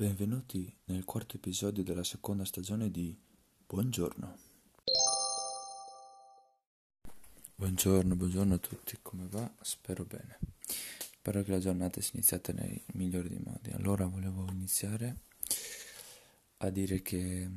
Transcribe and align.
Benvenuti 0.00 0.72
nel 0.84 1.04
quarto 1.04 1.34
episodio 1.34 1.82
della 1.82 2.04
seconda 2.04 2.44
stagione 2.44 2.88
di 2.88 3.18
Buongiorno. 3.66 4.38
Buongiorno, 7.56 8.14
buongiorno 8.14 8.54
a 8.54 8.58
tutti, 8.58 8.96
come 9.02 9.26
va? 9.26 9.52
Spero 9.60 10.04
bene. 10.04 10.38
Spero 10.68 11.42
che 11.42 11.50
la 11.50 11.58
giornata 11.58 12.00
sia 12.00 12.12
iniziata 12.14 12.52
nei 12.52 12.80
migliori 12.92 13.28
dei 13.28 13.42
modi. 13.44 13.70
Allora 13.70 14.06
volevo 14.06 14.46
iniziare 14.52 15.22
a 16.58 16.70
dire 16.70 17.02
che 17.02 17.50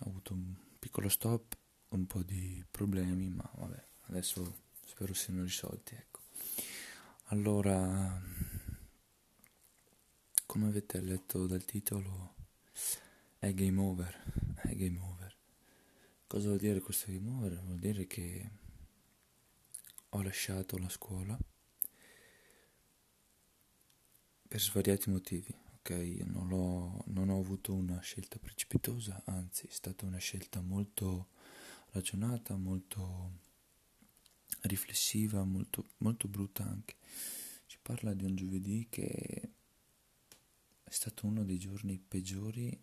ho 0.00 0.08
avuto 0.08 0.32
un 0.32 0.54
piccolo 0.78 1.10
stop, 1.10 1.54
un 1.88 2.06
po' 2.06 2.22
di 2.22 2.64
problemi, 2.70 3.28
ma 3.28 3.46
vabbè, 3.56 3.84
adesso 4.06 4.60
spero 4.86 5.12
siano 5.12 5.42
risolti, 5.42 5.94
ecco. 5.96 6.20
Allora, 7.24 8.22
come 10.54 10.68
avete 10.68 11.00
letto 11.00 11.48
dal 11.48 11.64
titolo, 11.64 12.36
è 13.40 13.52
game 13.54 13.80
over, 13.80 14.54
è 14.62 14.72
game 14.76 15.00
over. 15.00 15.36
Cosa 16.28 16.46
vuol 16.46 16.60
dire 16.60 16.78
questo 16.78 17.10
game 17.10 17.28
over? 17.28 17.60
Vuol 17.64 17.80
dire 17.80 18.06
che 18.06 18.50
ho 20.10 20.22
lasciato 20.22 20.78
la 20.78 20.88
scuola 20.88 21.36
per 24.46 24.60
svariati 24.60 25.10
motivi, 25.10 25.52
ok? 25.78 25.90
Non 26.26 26.52
ho, 26.52 27.02
non 27.08 27.30
ho 27.30 27.40
avuto 27.40 27.74
una 27.74 27.98
scelta 27.98 28.38
precipitosa, 28.38 29.22
anzi 29.24 29.66
è 29.66 29.72
stata 29.72 30.06
una 30.06 30.18
scelta 30.18 30.60
molto 30.60 31.30
ragionata, 31.90 32.54
molto 32.54 33.40
riflessiva, 34.60 35.42
molto, 35.42 35.84
molto 35.96 36.28
brutta 36.28 36.62
anche. 36.62 36.94
Si 37.66 37.76
parla 37.82 38.14
di 38.14 38.24
un 38.24 38.36
giovedì 38.36 38.86
che 38.88 39.50
stato 40.94 41.26
uno 41.26 41.44
dei 41.44 41.58
giorni 41.58 41.98
peggiori 41.98 42.80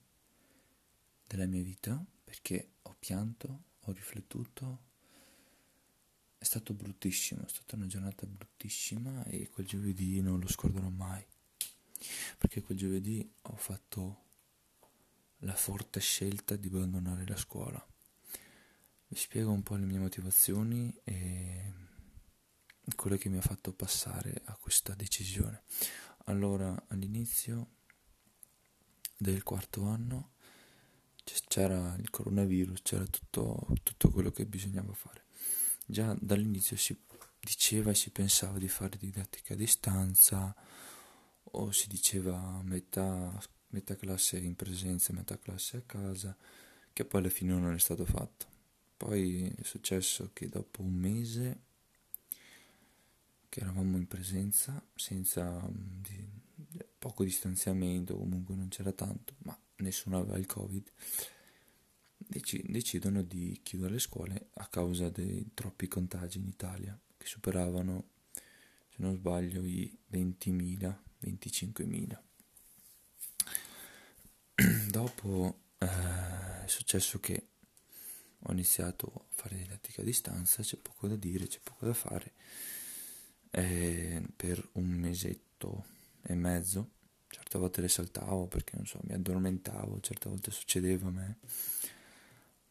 della 1.25 1.45
mia 1.45 1.63
vita 1.63 2.05
perché 2.23 2.73
ho 2.81 2.95
pianto, 2.99 3.63
ho 3.79 3.91
riflettuto, 3.93 4.89
è 6.37 6.43
stato 6.43 6.73
bruttissimo, 6.73 7.45
è 7.45 7.47
stata 7.47 7.75
una 7.75 7.87
giornata 7.87 8.25
bruttissima 8.25 9.23
e 9.23 9.49
quel 9.49 9.65
giovedì 9.65 10.21
non 10.21 10.39
lo 10.39 10.47
scorderò 10.47 10.89
mai. 10.89 11.25
Perché 12.37 12.61
quel 12.61 12.77
giovedì 12.77 13.31
ho 13.43 13.55
fatto 13.55 14.25
la 15.39 15.55
forte 15.55 15.99
scelta 15.99 16.55
di 16.55 16.67
abbandonare 16.67 17.25
la 17.25 17.37
scuola. 17.37 17.85
Vi 19.07 19.15
spiego 19.15 19.51
un 19.51 19.63
po' 19.63 19.75
le 19.75 19.85
mie 19.85 19.99
motivazioni 19.99 20.93
e 21.03 21.73
quello 22.95 23.17
che 23.17 23.29
mi 23.29 23.37
ha 23.37 23.41
fatto 23.41 23.73
passare 23.73 24.41
a 24.45 24.55
questa 24.57 24.93
decisione. 24.95 25.63
Allora, 26.25 26.85
all'inizio 26.89 27.79
del 29.21 29.43
quarto 29.43 29.83
anno 29.83 30.29
c'era 31.47 31.95
il 31.99 32.09
coronavirus, 32.09 32.81
c'era 32.81 33.05
tutto, 33.05 33.67
tutto 33.83 34.09
quello 34.09 34.31
che 34.31 34.45
bisognava 34.45 34.93
fare 34.93 35.23
già 35.85 36.15
dall'inizio 36.19 36.77
si 36.77 36.97
diceva 37.39 37.91
e 37.91 37.95
si 37.95 38.09
pensava 38.11 38.57
di 38.57 38.67
fare 38.67 38.97
didattica 38.97 39.53
a 39.53 39.57
distanza 39.57 40.55
o 41.43 41.71
si 41.71 41.87
diceva 41.87 42.61
metà, 42.63 43.37
metà 43.69 43.95
classe 43.95 44.37
in 44.39 44.55
presenza 44.55 45.13
metà 45.13 45.37
classe 45.37 45.77
a 45.77 45.81
casa, 45.85 46.35
che 46.93 47.05
poi 47.05 47.21
alla 47.21 47.29
fine 47.29 47.53
non 47.53 47.73
è 47.73 47.79
stato 47.79 48.05
fatto. 48.05 48.47
Poi 48.95 49.47
è 49.49 49.63
successo 49.63 50.29
che 50.33 50.47
dopo 50.47 50.81
un 50.81 50.93
mese 50.93 51.59
che 53.49 53.59
eravamo 53.59 53.97
in 53.97 54.07
presenza, 54.07 54.81
senza 54.95 55.69
poco 56.97 57.23
distanziamento, 57.23 58.17
comunque 58.17 58.55
non 58.55 58.67
c'era 58.69 58.91
tanto, 58.91 59.35
ma 59.39 59.57
nessuno 59.77 60.19
aveva 60.19 60.37
il 60.37 60.45
Covid 60.45 60.91
dec- 62.31 62.69
decidono 62.69 63.21
di 63.23 63.59
chiudere 63.63 63.93
le 63.93 63.99
scuole 63.99 64.49
a 64.53 64.67
causa 64.67 65.09
dei 65.09 65.51
troppi 65.53 65.87
contagi 65.87 66.37
in 66.37 66.47
Italia, 66.47 66.97
che 67.17 67.25
superavano, 67.25 68.09
se 68.33 68.97
non 68.97 69.15
sbaglio, 69.15 69.63
i 69.63 69.95
20.000, 70.11 70.97
25.000. 71.23 72.19
Dopo 74.89 75.59
eh, 75.77 76.63
è 76.63 76.67
successo 76.67 77.19
che 77.19 77.47
ho 78.43 78.51
iniziato 78.51 79.11
a 79.15 79.23
fare 79.29 79.57
didattica 79.57 80.01
a 80.01 80.05
distanza, 80.05 80.63
c'è 80.63 80.77
poco 80.77 81.07
da 81.07 81.15
dire, 81.15 81.47
c'è 81.47 81.59
poco 81.61 81.85
da 81.85 81.93
fare. 81.93 82.33
E 83.53 84.23
per 84.35 84.69
un 84.73 84.87
mesetto 84.87 85.99
e 86.23 86.35
mezzo, 86.35 86.89
certe 87.27 87.57
volte 87.57 87.81
le 87.81 87.87
saltavo 87.87 88.47
perché 88.47 88.75
non 88.75 88.85
so, 88.85 88.99
mi 89.03 89.13
addormentavo, 89.13 89.99
certe 90.01 90.29
volte 90.29 90.51
succedeva 90.51 91.07
a 91.07 91.11
me 91.11 91.37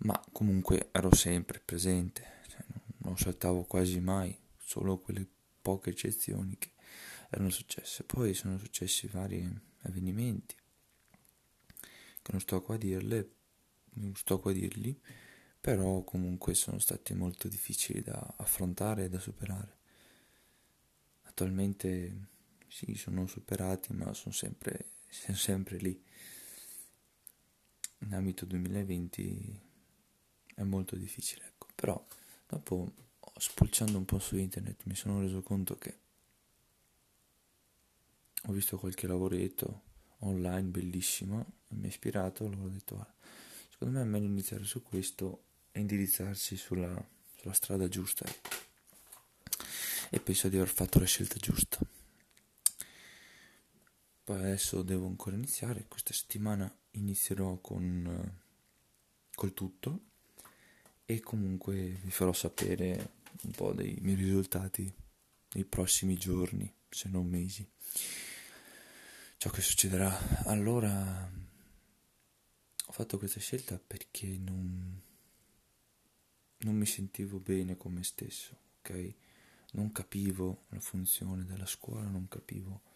ma 0.03 0.19
comunque 0.33 0.89
ero 0.93 1.15
sempre 1.15 1.61
presente, 1.61 2.25
cioè 2.49 2.65
non 2.99 3.17
saltavo 3.19 3.65
quasi 3.65 4.01
mai, 4.01 4.37
solo 4.57 4.99
quelle 4.99 5.27
poche 5.61 5.91
eccezioni 5.91 6.57
che 6.59 6.71
erano 7.29 7.51
successe. 7.51 8.05
Poi 8.05 8.33
sono 8.35 8.59
successi 8.59 9.09
vari 9.09 9.49
avvenimenti 9.83 10.55
che 12.23 12.33
non 12.33 12.41
sto 12.41 12.61
qua 12.63 12.75
a 12.75 12.79
dirle, 12.79 13.31
non 13.95 14.15
sto 14.15 14.41
qua 14.41 14.51
a 14.51 14.55
dirli, 14.55 14.99
però 15.61 16.03
comunque 16.03 16.55
sono 16.55 16.79
stati 16.79 17.15
molto 17.15 17.49
difficili 17.49 18.01
da 18.03 18.35
affrontare 18.39 19.05
e 19.05 19.09
da 19.11 19.19
superare. 19.19 19.79
Attualmente 21.25 22.29
sì, 22.71 22.95
sono 22.95 23.27
superati, 23.27 23.93
ma 23.93 24.13
sono 24.15 24.33
sempre, 24.33 24.93
sono 25.11 25.37
sempre 25.37 25.77
lì. 25.79 26.03
In 28.03 28.15
ambito 28.15 28.47
2020 28.47 29.61
è 30.55 30.63
molto 30.63 30.97
difficile, 30.97 31.47
ecco. 31.47 31.67
Però 31.75 32.07
dopo, 32.47 32.93
spulciando 33.37 33.99
un 33.99 34.05
po' 34.05 34.21
su 34.21 34.37
internet, 34.37 34.85
mi 34.85 34.95
sono 34.95 35.21
reso 35.21 35.43
conto 35.43 35.77
che 35.77 35.99
ho 38.45 38.53
visto 38.53 38.79
qualche 38.79 39.07
lavoretto 39.07 39.83
online 40.21 40.69
bellissimo, 40.69 41.59
mi 41.69 41.87
ha 41.87 41.89
ispirato, 41.89 42.47
allora 42.47 42.63
ho 42.63 42.69
detto, 42.69 42.99
ah, 42.99 43.15
secondo 43.69 43.99
me 43.99 44.03
è 44.03 44.07
meglio 44.07 44.27
iniziare 44.27 44.65
su 44.65 44.83
questo 44.83 45.45
e 45.73 45.81
indirizzarsi 45.81 46.57
sulla, 46.57 47.05
sulla 47.37 47.53
strada 47.53 47.89
giusta. 47.89 48.25
E 50.13 50.21
penso 50.21 50.49
di 50.49 50.57
aver 50.57 50.69
fatto 50.69 50.99
la 50.99 51.05
scelta 51.05 51.37
giusta. 51.37 51.79
Adesso 54.35 54.83
devo 54.83 55.07
ancora 55.07 55.37
iniziare, 55.37 55.87
questa 55.89 56.13
settimana 56.13 56.73
inizierò 56.93 57.59
con 57.59 58.39
col 59.35 59.55
tutto 59.55 60.01
e 61.05 61.21
comunque 61.21 61.99
vi 62.03 62.11
farò 62.11 62.33
sapere 62.33 63.13
un 63.43 63.51
po' 63.53 63.73
dei 63.73 63.97
miei 64.01 64.17
risultati 64.17 64.93
nei 65.53 65.65
prossimi 65.65 66.17
giorni, 66.17 66.73
se 66.89 67.09
non 67.09 67.27
mesi. 67.27 67.69
Ciò 69.37 69.51
che 69.51 69.63
succederà. 69.63 70.45
Allora, 70.45 71.31
ho 72.87 72.93
fatto 72.93 73.19
questa 73.19 73.41
scelta 73.41 73.79
perché 73.79 74.27
non, 74.27 75.03
non 76.59 76.75
mi 76.77 76.87
sentivo 76.87 77.39
bene 77.39 77.77
con 77.77 77.93
me 77.93 78.05
stesso, 78.05 78.57
ok? 78.81 79.15
Non 79.73 79.91
capivo 79.91 80.65
la 80.69 80.81
funzione 80.81 81.45
della 81.45 81.67
scuola, 81.67 82.09
non 82.09 82.29
capivo 82.29 82.90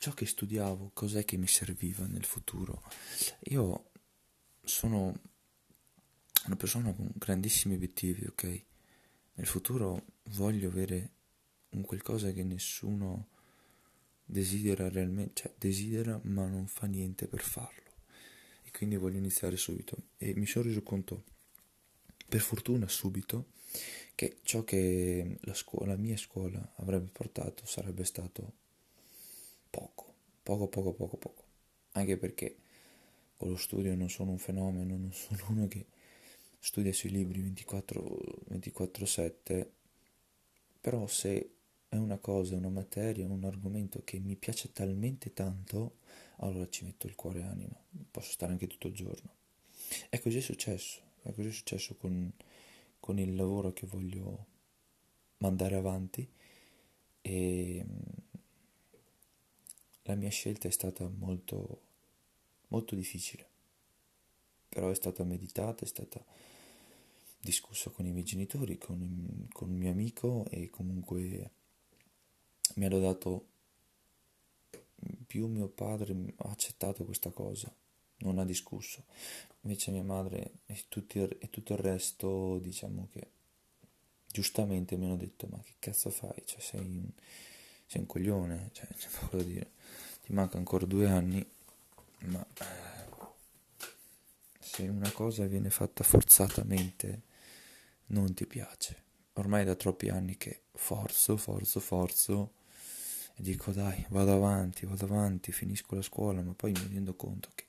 ciò 0.00 0.12
che 0.12 0.24
studiavo, 0.24 0.92
cos'è 0.94 1.26
che 1.26 1.36
mi 1.36 1.46
serviva 1.46 2.06
nel 2.06 2.24
futuro. 2.24 2.82
Io 3.50 3.90
sono 4.64 5.20
una 6.46 6.56
persona 6.56 6.94
con 6.94 7.10
grandissimi 7.14 7.74
obiettivi, 7.74 8.24
ok? 8.24 8.64
Nel 9.34 9.46
futuro 9.46 10.06
voglio 10.30 10.68
avere 10.68 11.10
un 11.70 11.82
qualcosa 11.82 12.32
che 12.32 12.42
nessuno 12.44 13.28
desidera 14.24 14.88
realmente, 14.88 15.42
cioè 15.42 15.54
desidera 15.58 16.18
ma 16.24 16.46
non 16.46 16.66
fa 16.66 16.86
niente 16.86 17.28
per 17.28 17.42
farlo. 17.42 17.90
E 18.62 18.70
quindi 18.70 18.96
voglio 18.96 19.18
iniziare 19.18 19.58
subito. 19.58 20.04
E 20.16 20.32
mi 20.34 20.46
sono 20.46 20.64
reso 20.64 20.82
conto, 20.82 21.24
per 22.26 22.40
fortuna 22.40 22.88
subito, 22.88 23.50
che 24.14 24.38
ciò 24.44 24.64
che 24.64 25.36
la, 25.42 25.52
scuola, 25.52 25.92
la 25.92 25.98
mia 25.98 26.16
scuola 26.16 26.72
avrebbe 26.76 27.10
portato 27.12 27.66
sarebbe 27.66 28.04
stato 28.04 28.54
poco, 30.50 30.66
poco, 30.66 30.92
poco, 30.92 31.16
poco. 31.16 31.44
Anche 31.92 32.16
perché 32.16 32.56
con 33.36 33.50
lo 33.50 33.56
studio 33.56 33.94
non 33.94 34.10
sono 34.10 34.32
un 34.32 34.38
fenomeno, 34.38 34.96
non 34.96 35.12
sono 35.12 35.44
uno 35.48 35.68
che 35.68 35.86
studia 36.58 36.92
sui 36.92 37.10
libri 37.10 37.40
24-7, 37.42 39.66
però 40.80 41.06
se 41.06 41.50
è 41.88 41.96
una 41.96 42.18
cosa, 42.18 42.56
una 42.56 42.68
materia, 42.68 43.26
un 43.26 43.44
argomento 43.44 44.02
che 44.04 44.18
mi 44.18 44.34
piace 44.34 44.72
talmente 44.72 45.32
tanto, 45.32 45.98
allora 46.38 46.68
ci 46.68 46.84
metto 46.84 47.06
il 47.06 47.14
cuore 47.14 47.40
e 47.40 47.44
anima, 47.44 47.80
posso 48.10 48.32
stare 48.32 48.52
anche 48.52 48.66
tutto 48.66 48.88
il 48.88 48.94
giorno. 48.94 49.34
E 50.08 50.20
così 50.20 50.38
è 50.38 50.40
successo, 50.40 51.00
è 51.22 51.32
così 51.32 51.52
successo 51.52 51.94
con, 51.94 52.32
con 52.98 53.18
il 53.18 53.36
lavoro 53.36 53.72
che 53.72 53.86
voglio 53.86 54.46
mandare 55.38 55.76
avanti 55.76 56.28
e 57.22 57.84
la 60.10 60.16
mia 60.16 60.30
scelta 60.30 60.68
è 60.68 60.70
stata 60.70 61.08
molto 61.08 61.88
molto 62.68 62.94
difficile, 62.94 63.46
però 64.68 64.90
è 64.90 64.94
stata 64.94 65.24
meditata, 65.24 65.84
è 65.84 65.86
stata 65.86 66.24
discussa 67.40 67.90
con 67.90 68.06
i 68.06 68.12
miei 68.12 68.24
genitori, 68.24 68.78
con, 68.78 69.48
con 69.52 69.70
un 69.70 69.76
mio 69.76 69.90
amico 69.90 70.46
e 70.50 70.70
comunque 70.70 71.50
mi 72.74 72.84
hanno 72.84 72.98
dato 72.98 73.46
più 75.26 75.46
mio 75.46 75.68
padre 75.68 76.14
ha 76.36 76.50
accettato 76.50 77.04
questa 77.04 77.30
cosa, 77.30 77.72
non 78.18 78.38
ha 78.38 78.44
discusso. 78.44 79.04
Invece 79.62 79.90
mia 79.90 80.02
madre 80.02 80.52
e, 80.66 80.84
tutti, 80.88 81.18
e 81.18 81.50
tutto 81.50 81.72
il 81.72 81.78
resto, 81.78 82.58
diciamo 82.58 83.08
che 83.12 83.30
giustamente 84.26 84.96
mi 84.96 85.06
hanno 85.06 85.16
detto 85.16 85.46
ma 85.50 85.60
che 85.62 85.74
cazzo 85.78 86.10
fai? 86.10 86.42
Cioè 86.44 86.60
sei 86.60 86.80
un, 86.80 87.08
sei 87.90 88.02
un 88.02 88.06
coglione, 88.06 88.70
cioè 88.70 88.86
c'è 88.96 89.08
poco 89.18 89.38
da 89.38 89.42
dire. 89.42 89.72
Ti 90.22 90.32
manca 90.32 90.56
ancora 90.56 90.86
due 90.86 91.08
anni, 91.08 91.44
ma 92.26 92.46
eh, 92.60 93.86
se 94.60 94.82
una 94.86 95.10
cosa 95.10 95.44
viene 95.46 95.70
fatta 95.70 96.04
forzatamente 96.04 97.22
non 98.06 98.32
ti 98.32 98.46
piace. 98.46 99.02
Ormai 99.32 99.64
da 99.64 99.74
troppi 99.74 100.08
anni 100.08 100.36
che 100.36 100.66
forzo, 100.72 101.36
forzo, 101.36 101.80
forzo 101.80 102.52
e 103.34 103.42
dico 103.42 103.72
dai, 103.72 104.06
vado 104.10 104.34
avanti, 104.34 104.86
vado 104.86 105.06
avanti, 105.06 105.50
finisco 105.50 105.96
la 105.96 106.02
scuola, 106.02 106.42
ma 106.42 106.54
poi 106.54 106.70
mi 106.70 106.86
rendo 106.92 107.14
conto 107.14 107.48
che 107.56 107.64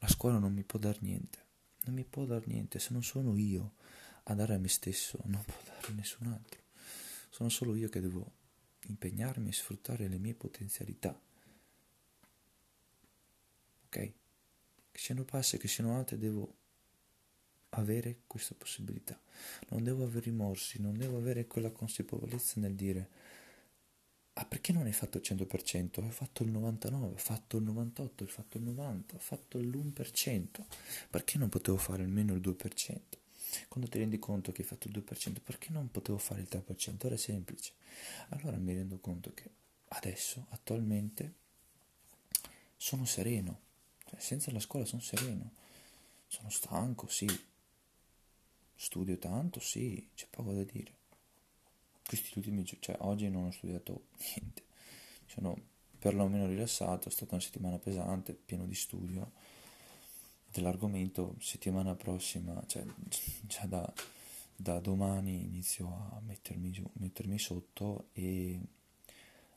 la 0.00 0.08
scuola 0.08 0.36
non 0.36 0.52
mi 0.52 0.64
può 0.64 0.78
dar 0.78 1.00
niente, 1.00 1.38
non 1.84 1.94
mi 1.94 2.04
può 2.04 2.26
dar 2.26 2.46
niente 2.46 2.78
se 2.78 2.92
non 2.92 3.02
sono 3.02 3.38
io 3.38 3.76
a 4.24 4.34
dare 4.34 4.52
a 4.52 4.58
me 4.58 4.68
stesso, 4.68 5.18
non 5.24 5.42
può 5.42 5.56
dare 5.64 5.94
nessun 5.94 6.26
altro. 6.26 6.60
Sono 7.30 7.48
solo 7.48 7.74
io 7.74 7.88
che 7.88 8.02
devo 8.02 8.40
impegnarmi 8.92 9.48
e 9.48 9.52
sfruttare 9.52 10.08
le 10.08 10.18
mie 10.18 10.34
potenzialità. 10.34 11.18
Ok? 13.86 14.12
Che 14.92 14.98
siano 14.98 15.24
basse, 15.24 15.58
che 15.58 15.68
siano 15.68 15.96
alte, 15.96 16.18
devo 16.18 16.54
avere 17.70 18.20
questa 18.26 18.54
possibilità. 18.54 19.18
Non 19.68 19.82
devo 19.82 20.04
avere 20.04 20.26
rimorsi, 20.26 20.80
non 20.80 20.96
devo 20.96 21.16
avere 21.16 21.46
quella 21.46 21.70
consapevolezza 21.70 22.60
nel 22.60 22.74
dire 22.74 23.08
ah 24.34 24.46
perché 24.46 24.72
non 24.72 24.86
hai 24.86 24.92
fatto 24.92 25.18
il 25.18 25.24
100%? 25.24 26.02
Hai 26.02 26.10
fatto 26.10 26.42
il 26.42 26.50
99%, 26.50 27.04
hai 27.04 27.18
fatto 27.18 27.56
il 27.58 27.64
98%, 27.64 28.22
hai 28.22 28.26
fatto 28.28 28.58
il 28.58 28.64
90%, 28.64 29.02
hai 29.12 29.18
fatto 29.18 29.58
l'1%. 29.58 30.46
Perché 31.10 31.38
non 31.38 31.48
potevo 31.48 31.76
fare 31.76 32.02
almeno 32.02 32.34
il 32.34 32.40
2%? 32.40 32.98
Quando 33.68 33.88
ti 33.88 33.98
rendi 33.98 34.18
conto 34.18 34.52
che 34.52 34.62
hai 34.62 34.68
fatto 34.68 34.88
il 34.88 34.94
2%, 34.96 35.40
perché 35.42 35.70
non 35.70 35.90
potevo 35.90 36.18
fare 36.18 36.40
il 36.40 36.48
3%? 36.50 37.06
Ora 37.06 37.14
è 37.14 37.18
semplice. 37.18 37.72
Allora 38.30 38.56
mi 38.56 38.74
rendo 38.74 38.98
conto 38.98 39.32
che 39.34 39.50
adesso, 39.88 40.46
attualmente, 40.50 41.34
sono 42.76 43.04
sereno. 43.04 43.60
Cioè, 44.06 44.18
senza 44.20 44.50
la 44.52 44.60
scuola 44.60 44.84
sono 44.84 45.02
sereno. 45.02 45.52
Sono 46.26 46.50
stanco, 46.50 47.08
sì. 47.08 47.28
Studio 48.74 49.16
tanto, 49.18 49.60
sì, 49.60 50.08
c'è 50.14 50.26
poco 50.28 50.52
da 50.52 50.64
dire 50.64 51.00
questi 52.04 52.36
ultimi 52.36 52.62
giorni, 52.62 52.82
cioè 52.82 52.96
oggi 53.00 53.28
non 53.28 53.46
ho 53.46 53.50
studiato 53.50 54.08
niente, 54.18 54.64
sono 55.26 55.56
perlomeno 55.98 56.46
rilassato, 56.46 57.08
è 57.08 57.12
stata 57.12 57.34
una 57.34 57.42
settimana 57.42 57.78
pesante, 57.78 58.34
pieno 58.34 58.66
di 58.66 58.74
studio 58.74 59.32
dell'argomento, 60.52 61.36
settimana 61.40 61.94
prossima, 61.94 62.62
cioè 62.66 62.84
già 63.42 63.66
da, 63.66 63.92
da 64.54 64.78
domani 64.80 65.44
inizio 65.44 65.88
a 66.12 66.20
mettermi, 66.20 66.70
giù, 66.70 66.88
mettermi 66.94 67.38
sotto 67.38 68.08
e 68.12 68.60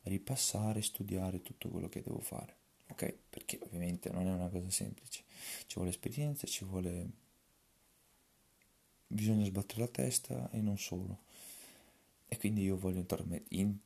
ripassare, 0.03 0.81
studiare 0.81 1.41
tutto 1.41 1.69
quello 1.69 1.89
che 1.89 2.01
devo 2.01 2.19
fare, 2.19 2.55
ok? 2.87 3.15
Perché 3.29 3.59
ovviamente 3.61 4.09
non 4.09 4.27
è 4.27 4.31
una 4.31 4.49
cosa 4.49 4.69
semplice, 4.69 5.23
ci 5.67 5.75
vuole 5.75 5.89
esperienza, 5.89 6.47
ci 6.47 6.65
vuole... 6.65 7.09
bisogna 9.07 9.45
sbattere 9.45 9.81
la 9.81 9.87
testa 9.87 10.49
e 10.51 10.61
non 10.61 10.77
solo 10.77 11.19
e 12.27 12.37
quindi 12.37 12.63
io 12.63 12.77
voglio 12.77 13.05
in, 13.49 13.77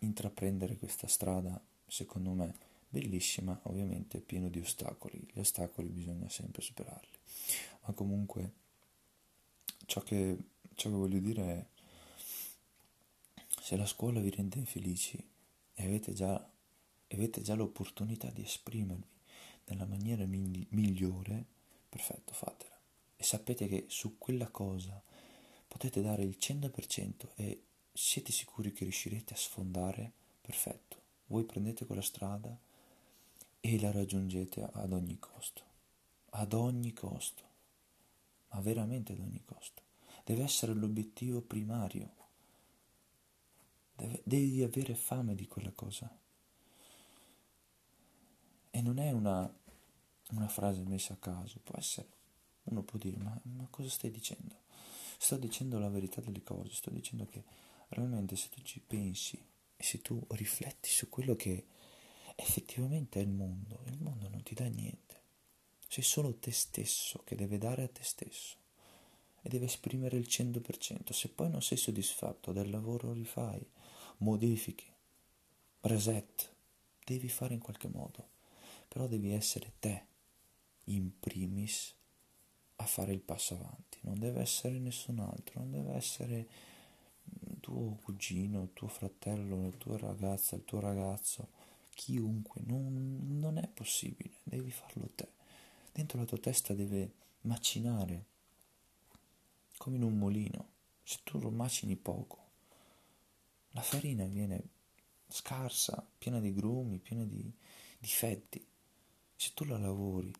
intraprendere 0.00 0.76
questa 0.76 1.06
strada, 1.06 1.60
secondo 1.86 2.32
me, 2.32 2.54
bellissima, 2.92 3.58
ovviamente 3.64 4.20
pieno 4.20 4.50
di 4.50 4.60
ostacoli. 4.60 5.26
Gli 5.32 5.38
ostacoli 5.38 5.88
bisogna 5.88 6.28
sempre 6.28 6.60
superarli. 6.60 7.18
Ma 7.86 7.94
comunque, 7.94 8.52
ciò 9.86 10.02
che, 10.02 10.36
ciò 10.74 10.90
che 10.90 10.96
voglio 10.96 11.18
dire 11.18 11.42
è, 11.42 11.66
se 13.62 13.76
la 13.76 13.86
scuola 13.86 14.20
vi 14.20 14.28
rende 14.28 14.58
infelici 14.58 15.16
e 15.74 15.84
avete 15.84 16.12
già, 16.12 16.46
avete 17.08 17.40
già 17.40 17.54
l'opportunità 17.54 18.28
di 18.28 18.42
esprimervi 18.42 19.10
nella 19.68 19.86
maniera 19.86 20.26
migliore, 20.26 21.44
perfetto, 21.88 22.34
fatela. 22.34 22.78
E 23.16 23.24
sapete 23.24 23.68
che 23.68 23.86
su 23.88 24.18
quella 24.18 24.48
cosa 24.48 25.00
potete 25.66 26.02
dare 26.02 26.24
il 26.24 26.36
100% 26.38 27.28
e 27.36 27.62
siete 27.90 28.32
sicuri 28.32 28.72
che 28.72 28.84
riuscirete 28.84 29.32
a 29.32 29.38
sfondare? 29.38 30.12
Perfetto. 30.42 31.00
Voi 31.28 31.44
prendete 31.44 31.86
quella 31.86 32.02
strada 32.02 32.54
e 33.64 33.78
la 33.78 33.92
raggiungete 33.92 34.68
ad 34.72 34.92
ogni 34.92 35.20
costo. 35.20 35.62
Ad 36.30 36.52
ogni 36.52 36.92
costo. 36.92 37.42
Ma 38.48 38.60
veramente 38.60 39.12
ad 39.12 39.20
ogni 39.20 39.40
costo. 39.44 39.82
Deve 40.24 40.42
essere 40.42 40.74
l'obiettivo 40.74 41.40
primario. 41.40 42.10
Deve, 43.94 44.20
devi 44.24 44.64
avere 44.64 44.96
fame 44.96 45.36
di 45.36 45.46
quella 45.46 45.70
cosa. 45.70 46.12
E 48.68 48.82
non 48.82 48.98
è 48.98 49.12
una, 49.12 49.48
una 50.30 50.48
frase 50.48 50.82
messa 50.82 51.14
a 51.14 51.18
caso, 51.18 51.60
può 51.62 51.76
essere. 51.78 52.08
Uno 52.64 52.82
può 52.82 52.98
dire, 52.98 53.16
ma, 53.18 53.40
ma 53.44 53.68
cosa 53.70 53.88
stai 53.88 54.10
dicendo? 54.10 54.62
Sto 55.18 55.36
dicendo 55.36 55.78
la 55.78 55.88
verità 55.88 56.20
delle 56.20 56.42
cose, 56.42 56.74
sto 56.74 56.90
dicendo 56.90 57.26
che 57.26 57.44
realmente 57.90 58.34
se 58.34 58.48
tu 58.48 58.60
ci 58.62 58.80
pensi 58.80 59.40
e 59.76 59.84
se 59.84 60.02
tu 60.02 60.20
rifletti 60.30 60.88
su 60.90 61.08
quello 61.08 61.36
che 61.36 61.66
effettivamente 62.42 63.20
è 63.20 63.22
il 63.22 63.30
mondo, 63.30 63.82
il 63.86 63.98
mondo 64.00 64.28
non 64.28 64.42
ti 64.42 64.54
dà 64.54 64.66
niente. 64.66 65.20
Sei 65.88 66.02
solo 66.02 66.36
te 66.36 66.50
stesso 66.50 67.22
che 67.24 67.36
deve 67.36 67.58
dare 67.58 67.82
a 67.84 67.88
te 67.88 68.02
stesso 68.02 68.56
e 69.42 69.48
deve 69.48 69.66
esprimere 69.66 70.16
il 70.16 70.26
100%. 70.28 71.12
Se 71.12 71.28
poi 71.28 71.50
non 71.50 71.62
sei 71.62 71.78
soddisfatto 71.78 72.52
del 72.52 72.70
lavoro, 72.70 73.12
rifai, 73.12 73.64
modifichi, 74.18 74.90
reset, 75.82 76.52
devi 77.04 77.28
fare 77.28 77.54
in 77.54 77.60
qualche 77.60 77.88
modo, 77.88 78.28
però 78.88 79.06
devi 79.06 79.32
essere 79.32 79.72
te 79.78 80.06
in 80.84 81.18
primis 81.18 81.94
a 82.76 82.84
fare 82.84 83.12
il 83.12 83.20
passo 83.20 83.54
avanti, 83.54 83.98
non 84.02 84.18
deve 84.18 84.40
essere 84.40 84.78
nessun 84.78 85.18
altro, 85.20 85.60
non 85.60 85.70
deve 85.70 85.94
essere 85.94 86.48
tuo 87.60 87.96
cugino, 88.02 88.70
tuo 88.72 88.88
fratello, 88.88 89.62
la 89.62 89.76
tua 89.76 89.98
ragazza, 89.98 90.56
il 90.56 90.64
tuo 90.64 90.80
ragazzo, 90.80 91.48
chiunque, 91.94 92.62
non, 92.64 93.38
non 93.38 93.58
è 93.58 93.68
possibile, 93.68 94.34
devi 94.44 94.70
farlo 94.70 95.08
te. 95.14 95.28
Dentro 95.92 96.18
la 96.18 96.24
tua 96.24 96.38
testa 96.38 96.74
deve 96.74 97.12
macinare, 97.42 98.24
come 99.76 99.96
in 99.96 100.02
un 100.02 100.16
mulino. 100.16 100.70
Se 101.02 101.18
tu 101.24 101.38
lo 101.38 101.50
macini 101.50 101.96
poco, 101.96 102.38
la 103.70 103.82
farina 103.82 104.24
viene 104.24 104.62
scarsa, 105.28 106.06
piena 106.18 106.40
di 106.40 106.54
grumi, 106.54 106.98
piena 106.98 107.24
di 107.24 107.52
difetti. 107.98 108.64
Se 109.34 109.50
tu 109.54 109.64
la 109.64 109.78
lavori, 109.78 110.32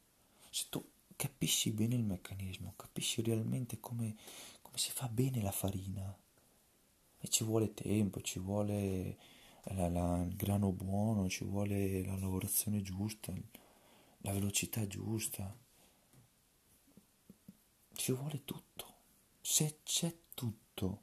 se 0.51 0.67
tu 0.69 0.85
capisci 1.17 1.71
bene 1.71 1.95
il 1.95 2.05
meccanismo, 2.05 2.75
capisci 2.77 3.23
realmente 3.23 3.81
come, 3.81 4.17
come 4.63 4.79
si 4.79 4.91
fa 4.91 5.09
bene 5.09 5.43
la 5.43 5.53
farina, 5.53 6.17
e 7.25 7.29
ci 7.29 7.45
vuole 7.45 7.73
tempo, 7.75 8.21
ci 8.21 8.39
vuole 8.39 9.17
la, 9.65 9.89
la, 9.89 10.23
il 10.23 10.35
grano 10.37 10.73
buono, 10.73 11.29
ci 11.29 11.45
vuole 11.45 12.05
la 12.05 12.17
lavorazione 12.17 12.83
giusta, 12.83 13.33
la 14.19 14.33
velocità 14.33 14.87
giusta, 14.87 15.57
ci 17.95 18.13
vuole 18.13 18.45
tutto. 18.45 18.91
Se 19.41 19.79
c'è 19.83 20.15
tutto 20.35 21.03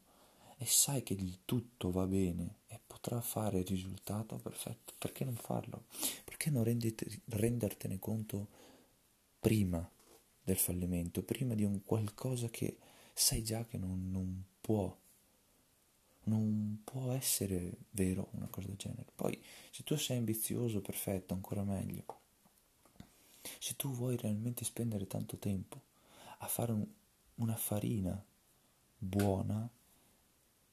e 0.57 0.65
sai 0.65 1.03
che 1.03 1.13
il 1.13 1.39
tutto 1.45 1.91
va 1.91 2.05
bene 2.05 2.59
e 2.67 2.79
potrà 2.85 3.21
fare 3.21 3.59
il 3.59 3.65
risultato 3.65 4.37
perfetto, 4.37 4.93
perché 4.97 5.23
non 5.23 5.35
farlo? 5.35 5.85
Perché 6.23 6.49
non 6.49 6.63
rendete, 6.63 7.21
rendertene 7.25 7.99
conto 7.99 8.47
prima 9.39 9.89
del 10.41 10.57
fallimento, 10.57 11.23
prima 11.23 11.53
di 11.53 11.63
un 11.63 11.83
qualcosa 11.83 12.49
che 12.49 12.77
sai 13.13 13.43
già 13.43 13.65
che 13.65 13.77
non, 13.77 14.09
non 14.11 14.43
può 14.59 14.95
non 16.29 16.81
può 16.83 17.11
essere 17.11 17.71
vero 17.91 18.29
una 18.31 18.47
cosa 18.47 18.67
del 18.67 18.77
genere. 18.77 19.11
Poi, 19.15 19.41
se 19.71 19.83
tu 19.83 19.95
sei 19.95 20.17
ambizioso, 20.17 20.81
perfetto, 20.81 21.33
ancora 21.33 21.63
meglio. 21.63 22.17
Se 23.59 23.75
tu 23.75 23.91
vuoi 23.91 24.15
realmente 24.15 24.63
spendere 24.63 25.07
tanto 25.07 25.37
tempo 25.37 25.81
a 26.37 26.47
fare 26.47 26.71
un, 26.71 26.85
una 27.35 27.55
farina 27.55 28.23
buona, 28.97 29.67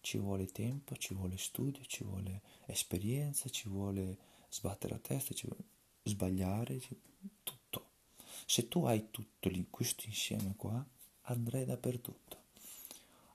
ci 0.00 0.18
vuole 0.18 0.46
tempo, 0.46 0.94
ci 0.96 1.14
vuole 1.14 1.36
studio, 1.36 1.82
ci 1.86 2.04
vuole 2.04 2.42
esperienza, 2.66 3.48
ci 3.48 3.68
vuole 3.68 4.16
sbattere 4.48 4.94
la 4.94 5.00
testa, 5.00 5.34
ci 5.34 5.46
vuole 5.46 5.64
sbagliare, 6.02 6.80
tutto. 7.42 7.88
Se 8.46 8.68
tu 8.68 8.84
hai 8.84 9.10
tutto 9.10 9.48
lì, 9.48 9.66
questo 9.68 10.04
insieme 10.06 10.54
qua, 10.56 10.84
andrei 11.22 11.64
dappertutto. 11.64 12.44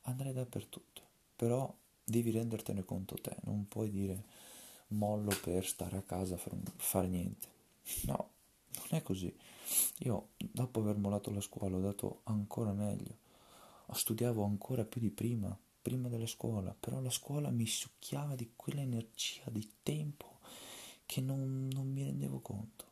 Andrei 0.04 0.34
dappertutto. 0.34 1.02
Però 1.36 1.74
devi 2.12 2.30
rendertene 2.30 2.86
conto 2.86 3.16
te, 3.16 3.36
non 3.46 3.68
puoi 3.68 3.90
dire 3.90 4.24
mollo 4.90 5.36
per 5.42 5.66
stare 5.66 5.98
a 5.98 6.04
casa 6.04 6.36
a 6.36 6.40
fare 6.76 7.08
niente. 7.08 7.48
No, 8.04 8.30
non 8.76 8.88
è 9.00 9.02
così. 9.02 9.34
Io, 10.00 10.30
dopo 10.38 10.82
aver 10.82 10.98
mollato 10.98 11.32
la 11.32 11.42
scuola, 11.42 11.78
ho 11.78 11.82
dato 11.82 12.22
ancora 12.26 12.74
meglio. 12.74 13.18
Studiavo 13.92 14.44
ancora 14.44 14.86
più 14.86 15.02
di 15.02 15.10
prima, 15.10 15.58
prima 15.82 16.08
della 16.08 16.28
scuola, 16.28 16.76
però 16.78 17.02
la 17.02 17.10
scuola 17.10 17.50
mi 17.50 17.66
succhiava 17.66 18.36
di 18.36 18.52
quell'energia 18.56 19.50
di 19.50 19.68
tempo 19.84 20.40
che 21.06 21.20
non, 21.20 21.68
non 21.72 21.92
mi 21.92 22.04
rendevo 22.04 22.40
conto. 22.40 22.86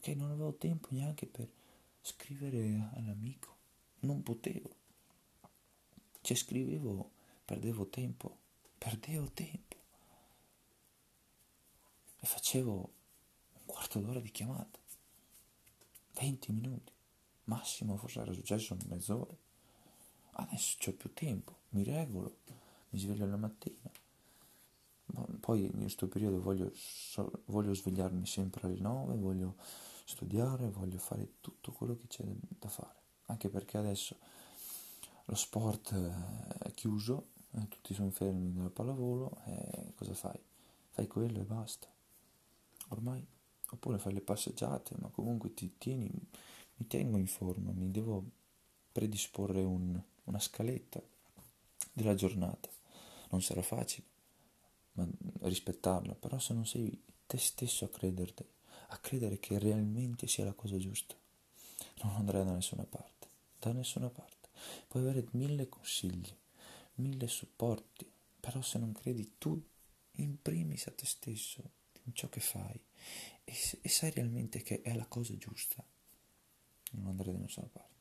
Che 0.00 0.14
non 0.14 0.30
avevo 0.30 0.54
tempo 0.54 0.88
neanche 0.90 1.26
per 1.26 1.48
scrivere 2.02 2.90
all'amico. 2.94 3.56
Non 4.00 4.22
potevo. 4.22 4.70
Cioè 6.20 6.36
scrivevo, 6.36 7.10
perdevo 7.44 7.88
tempo, 7.88 8.38
perdevo 8.78 9.30
tempo. 9.32 9.76
E 12.20 12.26
facevo 12.26 12.92
un 13.52 13.62
quarto 13.66 14.00
d'ora 14.00 14.20
di 14.20 14.30
chiamata, 14.30 14.78
20 16.12 16.52
minuti, 16.52 16.92
massimo 17.44 17.96
forse 17.96 18.20
era 18.20 18.32
successo 18.32 18.76
mezz'ora. 18.86 19.36
Adesso 20.36 20.76
c'ho 20.78 20.92
più 20.94 21.12
tempo, 21.12 21.58
mi 21.70 21.84
regolo, 21.84 22.38
mi 22.90 22.98
sveglio 22.98 23.26
la 23.26 23.36
mattina. 23.36 23.90
Poi 25.38 25.66
in 25.66 25.80
questo 25.80 26.08
periodo 26.08 26.40
voglio, 26.40 26.72
voglio 27.46 27.74
svegliarmi 27.74 28.26
sempre 28.26 28.66
alle 28.66 28.80
9, 28.80 29.16
voglio 29.16 29.56
studiare, 30.04 30.70
voglio 30.70 30.98
fare 30.98 31.34
tutto 31.40 31.72
quello 31.72 31.96
che 31.96 32.06
c'è 32.06 32.24
da 32.24 32.68
fare. 32.68 33.02
Anche 33.26 33.48
perché 33.48 33.76
adesso 33.76 34.16
lo 35.26 35.34
sport 35.34 35.94
è 35.94 36.72
chiuso, 36.72 37.32
eh, 37.54 37.68
tutti 37.68 37.94
sono 37.94 38.10
fermi 38.10 38.50
nella 38.50 38.70
pallavolo 38.70 39.38
e 39.46 39.92
cosa 39.94 40.14
fai? 40.14 40.38
Fai 40.90 41.06
quello 41.06 41.40
e 41.40 41.44
basta. 41.44 41.88
Ormai, 42.88 43.26
oppure 43.70 43.98
fai 43.98 44.12
le 44.12 44.20
passeggiate, 44.20 44.94
ma 44.98 45.08
comunque 45.08 45.54
ti 45.54 45.76
tieni, 45.78 46.10
mi 46.76 46.86
tengo 46.86 47.18
in 47.18 47.26
forma, 47.26 47.72
mi 47.72 47.90
devo 47.90 48.24
predisporre 48.92 49.62
un, 49.62 50.00
una 50.24 50.38
scaletta 50.38 51.02
della 51.92 52.14
giornata. 52.14 52.68
Non 53.30 53.42
sarà 53.42 53.62
facile 53.62 54.12
ma 54.94 55.06
rispettarla, 55.40 56.14
però 56.14 56.38
se 56.38 56.54
non 56.54 56.66
sei 56.66 57.02
te 57.26 57.38
stesso 57.38 57.84
a 57.84 57.88
crederti, 57.88 58.44
a 58.88 58.98
credere 58.98 59.38
che 59.38 59.58
realmente 59.58 60.26
sia 60.26 60.44
la 60.44 60.52
cosa 60.52 60.76
giusta, 60.76 61.14
non 62.02 62.14
andrai 62.16 62.44
da 62.44 62.52
nessuna 62.52 62.84
parte, 62.84 63.28
da 63.58 63.72
nessuna 63.72 64.08
parte. 64.08 64.48
Puoi 64.88 65.02
avere 65.02 65.26
mille 65.32 65.68
consigli, 65.68 66.32
mille 66.96 67.26
supporti, 67.28 68.10
però 68.40 68.60
se 68.62 68.78
non 68.78 68.92
credi 68.92 69.34
tu 69.38 69.60
in 70.16 70.40
primis 70.40 70.86
a 70.86 70.92
te 70.92 71.06
stesso, 71.06 71.62
in 72.04 72.14
ciò 72.14 72.28
che 72.28 72.40
fai, 72.40 72.78
e, 73.44 73.54
e 73.80 73.88
sai 73.88 74.10
realmente 74.10 74.62
che 74.62 74.82
è 74.82 74.94
la 74.94 75.06
cosa 75.06 75.36
giusta, 75.36 75.84
non 76.92 77.06
andrai 77.06 77.32
da 77.32 77.38
nessuna 77.38 77.66
parte. 77.66 77.92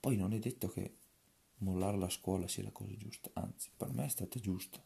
Poi 0.00 0.16
non 0.16 0.32
è 0.32 0.38
detto 0.38 0.68
che 0.68 0.96
mollare 1.58 1.96
la 1.96 2.08
scuola 2.08 2.46
sia 2.46 2.62
la 2.62 2.70
cosa 2.70 2.94
giusta, 2.96 3.30
anzi, 3.34 3.70
per 3.76 3.92
me 3.92 4.04
è 4.04 4.08
stata 4.08 4.38
giusta, 4.38 4.82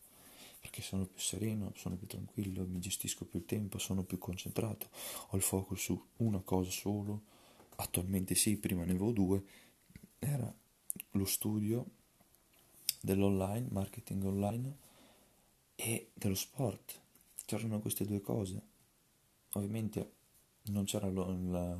perché 0.61 0.81
sono 0.81 1.07
più 1.07 1.21
sereno, 1.21 1.73
sono 1.75 1.97
più 1.97 2.07
tranquillo, 2.07 2.65
mi 2.67 2.79
gestisco 2.79 3.25
più 3.25 3.41
il 3.41 3.47
tempo, 3.47 3.79
sono 3.79 4.05
più 4.05 4.19
concentrato, 4.19 4.91
ho 5.29 5.37
il 5.37 5.43
focus 5.43 5.81
su 5.81 6.07
una 6.19 6.41
cosa 6.41 6.71
solo. 6.71 7.31
Attualmente 7.77 8.37
sì, 8.37 8.57
prima 8.59 8.85
ne 8.85 8.93
avevo 8.93 9.11
due, 9.11 9.43
era 10.21 10.55
lo 11.13 11.25
studio 11.25 11.85
dell'online, 13.03 13.67
marketing 13.71 14.25
online 14.25 14.77
e 15.75 16.11
dello 16.15 16.35
sport. 16.35 17.01
C'erano 17.45 17.81
queste 17.81 18.05
due 18.05 18.21
cose. 18.21 18.71
Ovviamente 19.53 20.13
non 20.67 20.85
c'era 20.85 21.11
la, 21.11 21.77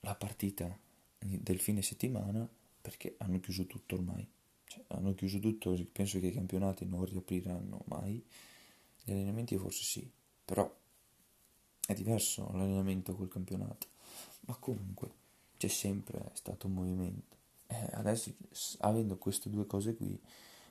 la 0.00 0.14
partita 0.14 0.78
del 1.18 1.58
fine 1.60 1.82
settimana 1.82 2.48
perché 2.80 3.16
hanno 3.18 3.40
chiuso 3.40 3.66
tutto 3.66 3.96
ormai. 3.96 4.26
Cioè, 4.64 4.84
hanno 4.88 5.14
chiuso 5.14 5.40
tutto, 5.40 5.76
penso 5.90 6.20
che 6.20 6.28
i 6.28 6.32
campionati 6.32 6.86
non 6.86 7.04
riapriranno 7.04 7.82
mai. 7.86 8.24
Gli 9.02 9.10
allenamenti 9.10 9.58
forse 9.58 9.82
sì, 9.82 10.10
però 10.44 10.72
è 11.86 11.92
diverso 11.92 12.48
l'allenamento 12.52 13.16
col 13.16 13.28
campionato. 13.28 13.88
Ma 14.42 14.54
comunque 14.54 15.12
c'è 15.56 15.68
sempre 15.68 16.30
stato 16.34 16.68
un 16.68 16.74
movimento. 16.74 17.39
Eh, 17.72 17.88
adesso, 17.92 18.34
avendo 18.80 19.16
queste 19.16 19.48
due 19.48 19.64
cose 19.64 19.94
qui, 19.94 20.20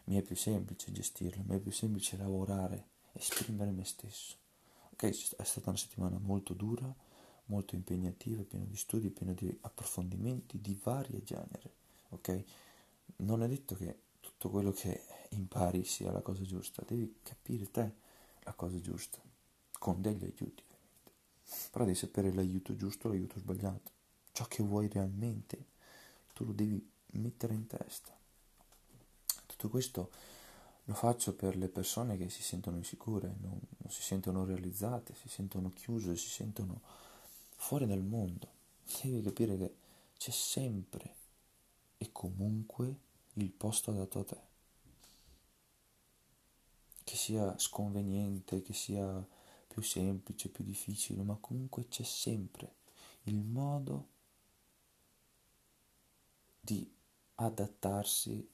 mi 0.05 0.17
è 0.17 0.21
più 0.21 0.35
semplice 0.35 0.91
gestirle, 0.91 1.43
mi 1.45 1.55
è 1.55 1.59
più 1.59 1.71
semplice 1.71 2.17
lavorare, 2.17 2.89
esprimere 3.13 3.71
me 3.71 3.85
stesso. 3.85 4.35
Ok, 4.91 5.05
è 5.37 5.43
stata 5.43 5.69
una 5.69 5.77
settimana 5.77 6.17
molto 6.19 6.53
dura, 6.53 6.93
molto 7.45 7.75
impegnativa, 7.75 8.43
piena 8.43 8.65
di 8.65 8.75
studi, 8.75 9.11
piena 9.11 9.31
di 9.31 9.55
approfondimenti 9.61 10.59
di 10.59 10.77
varie 10.83 11.23
genere. 11.23 11.73
Ok? 12.09 12.43
Non 13.17 13.43
è 13.43 13.47
detto 13.47 13.75
che 13.75 13.99
tutto 14.19 14.49
quello 14.49 14.71
che 14.71 15.05
impari 15.29 15.85
sia 15.85 16.11
la 16.11 16.21
cosa 16.21 16.43
giusta, 16.43 16.83
devi 16.85 17.19
capire 17.23 17.71
te 17.71 17.93
la 18.41 18.53
cosa 18.53 18.79
giusta, 18.81 19.19
con 19.79 20.01
degli 20.01 20.23
aiuti 20.23 20.63
ovviamente. 20.67 21.13
Però 21.71 21.85
devi 21.85 21.95
sapere 21.95 22.33
l'aiuto 22.33 22.75
giusto 22.75 23.07
l'aiuto 23.07 23.39
sbagliato. 23.39 23.91
Ciò 24.33 24.45
che 24.45 24.63
vuoi 24.63 24.89
realmente, 24.89 25.65
tu 26.39 26.45
lo 26.45 26.53
devi 26.53 26.89
mettere 27.13 27.53
in 27.53 27.67
testa. 27.67 28.17
Tutto 29.45 29.67
questo 29.67 30.09
lo 30.85 30.93
faccio 30.93 31.35
per 31.35 31.57
le 31.57 31.67
persone 31.67 32.15
che 32.15 32.29
si 32.29 32.41
sentono 32.41 32.77
insicure, 32.77 33.27
non, 33.41 33.59
non 33.77 33.91
si 33.91 34.01
sentono 34.01 34.45
realizzate, 34.45 35.13
si 35.15 35.27
sentono 35.27 35.73
chiuse, 35.73 36.15
si 36.15 36.29
sentono 36.29 36.79
fuori 37.57 37.85
dal 37.85 38.01
mondo. 38.01 38.47
Devi 39.01 39.21
capire 39.21 39.57
che 39.57 39.75
c'è 40.17 40.31
sempre 40.31 41.15
e 41.97 42.09
comunque 42.13 42.95
il 43.33 43.51
posto 43.51 43.91
adatto 43.91 44.19
a 44.19 44.23
te. 44.23 44.37
Che 47.03 47.15
sia 47.17 47.57
sconveniente, 47.59 48.61
che 48.61 48.73
sia 48.73 49.27
più 49.67 49.81
semplice, 49.81 50.47
più 50.47 50.63
difficile, 50.63 51.21
ma 51.21 51.35
comunque 51.35 51.89
c'è 51.89 52.03
sempre 52.03 52.75
il 53.23 53.41
modo 53.41 54.17
di 56.69 56.95
adattarsi 57.35 58.47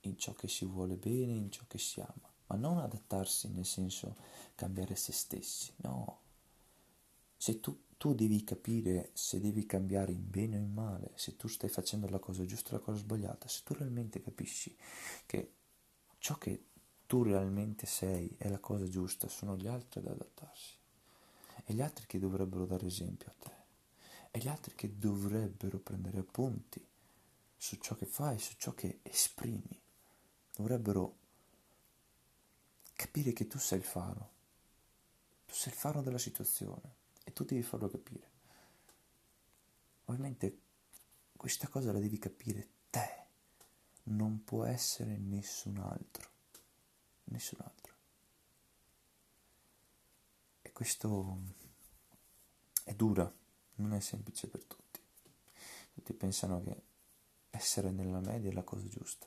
in 0.00 0.18
ciò 0.18 0.32
che 0.32 0.48
si 0.48 0.64
vuole 0.64 0.96
bene, 0.96 1.32
in 1.32 1.50
ciò 1.50 1.62
che 1.68 1.78
si 1.78 2.00
ama, 2.00 2.32
ma 2.46 2.56
non 2.56 2.78
adattarsi 2.78 3.48
nel 3.50 3.64
senso 3.64 4.16
cambiare 4.56 4.96
se 4.96 5.12
stessi, 5.12 5.72
no. 5.76 6.20
Se 7.36 7.60
tu 7.60 7.84
tu 8.02 8.14
devi 8.14 8.42
capire 8.42 9.10
se 9.12 9.38
devi 9.38 9.64
cambiare 9.64 10.10
in 10.10 10.28
bene 10.28 10.56
o 10.56 10.60
in 10.60 10.72
male, 10.72 11.12
se 11.14 11.36
tu 11.36 11.46
stai 11.46 11.68
facendo 11.68 12.08
la 12.08 12.18
cosa 12.18 12.44
giusta 12.44 12.70
o 12.70 12.78
la 12.78 12.82
cosa 12.82 12.98
sbagliata, 12.98 13.46
se 13.46 13.60
tu 13.62 13.74
realmente 13.74 14.20
capisci 14.20 14.76
che 15.24 15.52
ciò 16.18 16.36
che 16.36 16.64
tu 17.06 17.22
realmente 17.22 17.86
sei 17.86 18.34
è 18.38 18.48
la 18.48 18.58
cosa 18.58 18.88
giusta, 18.88 19.28
sono 19.28 19.56
gli 19.56 19.68
altri 19.68 20.00
ad 20.00 20.08
adattarsi. 20.08 20.74
E 21.64 21.74
gli 21.74 21.80
altri 21.80 22.06
che 22.06 22.18
dovrebbero 22.18 22.66
dare 22.66 22.86
esempio 22.86 23.28
a 23.30 23.34
te. 23.38 23.54
E 24.32 24.40
gli 24.40 24.48
altri 24.48 24.74
che 24.74 24.98
dovrebbero 24.98 25.78
prendere 25.78 26.18
appunti 26.18 26.84
su 27.62 27.76
ciò 27.76 27.94
che 27.94 28.06
fai, 28.06 28.40
su 28.40 28.54
ciò 28.56 28.74
che 28.74 28.98
esprimi. 29.04 29.80
Dovrebbero 30.52 31.16
capire 32.94 33.32
che 33.32 33.46
tu 33.46 33.56
sei 33.56 33.78
il 33.78 33.84
faro. 33.84 34.30
Tu 35.46 35.54
sei 35.54 35.72
il 35.72 35.78
faro 35.78 36.02
della 36.02 36.18
situazione 36.18 36.96
e 37.22 37.32
tu 37.32 37.44
devi 37.44 37.62
farlo 37.62 37.88
capire. 37.88 38.30
Ovviamente 40.06 40.58
questa 41.36 41.68
cosa 41.68 41.92
la 41.92 42.00
devi 42.00 42.18
capire 42.18 42.68
te, 42.90 43.26
non 44.04 44.42
può 44.42 44.64
essere 44.64 45.16
nessun 45.16 45.78
altro, 45.78 46.30
nessun 47.26 47.60
altro. 47.60 47.94
E 50.62 50.72
questo 50.72 51.38
è 52.82 52.92
dura, 52.92 53.32
non 53.76 53.92
è 53.92 54.00
semplice 54.00 54.48
per 54.48 54.64
tutti. 54.64 55.00
Tutti 55.94 56.12
pensano 56.12 56.60
che 56.64 56.90
essere 57.62 57.92
nella 57.92 58.20
media 58.20 58.50
è 58.50 58.52
la 58.52 58.64
cosa 58.64 58.86
giusta. 58.88 59.26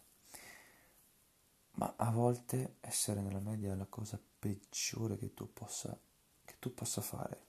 Ma 1.78 1.94
a 1.98 2.12
volte 2.12 2.76
essere 2.82 3.22
nella 3.22 3.40
media 3.40 3.72
è 3.74 3.76
la 3.76 3.86
cosa 3.86 4.20
peggiore 4.40 5.18
che 5.18 5.34
tu 5.34 5.52
possa, 5.52 5.98
che 6.44 6.56
tu 6.60 6.74
possa 6.74 7.02
fare 7.02 7.44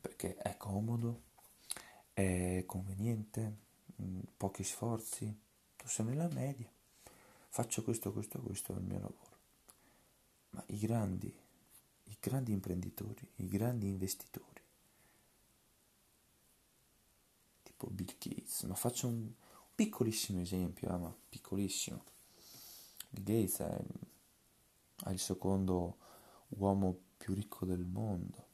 perché 0.00 0.36
è 0.36 0.56
comodo, 0.56 1.22
è 2.12 2.64
conveniente, 2.66 3.56
mm, 4.00 4.20
pochi 4.36 4.64
sforzi, 4.64 5.34
tu 5.76 5.86
sei 5.86 6.06
nella 6.06 6.28
media, 6.28 6.70
faccio 7.48 7.84
questo, 7.84 8.12
questo, 8.12 8.40
questo 8.40 8.74
è 8.74 8.76
il 8.76 8.82
mio 8.82 8.98
lavoro. 8.98 9.38
Ma 10.50 10.62
i 10.66 10.78
grandi, 10.78 11.32
i 12.04 12.16
grandi 12.20 12.52
imprenditori, 12.52 13.26
i 13.36 13.48
grandi 13.48 13.86
investitori 13.88 14.60
tipo 17.82 17.86
Bill 17.88 18.14
Gates, 18.18 18.62
ma 18.62 18.74
faccio 18.74 19.08
un 19.08 19.30
piccolissimo 19.82 20.40
esempio, 20.40 20.94
eh, 20.94 20.96
ma 20.96 21.12
piccolissimo. 21.28 22.04
Gates 23.10 23.58
è, 23.58 23.80
è 25.06 25.10
il 25.10 25.18
secondo 25.18 25.96
uomo 26.50 26.96
più 27.16 27.34
ricco 27.34 27.66
del 27.66 27.84
mondo, 27.84 28.46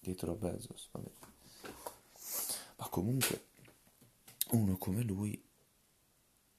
dietro 0.00 0.32
a 0.32 0.34
Bezos, 0.34 0.88
vabbè. 0.90 1.10
Ma 2.76 2.88
comunque, 2.88 3.46
uno 4.50 4.76
come 4.78 5.02
lui 5.04 5.40